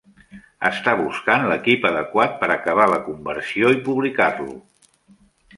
[0.69, 4.59] Estan buscant l'equip adequat per acabar la conversió i publicar-lo.